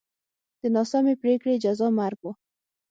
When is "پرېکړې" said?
1.21-1.53